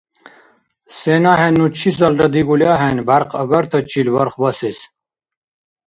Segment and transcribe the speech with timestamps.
[0.97, 4.77] Сен ахӀенну чисалра дигули ахӀен бяркъагартачил бархбасес.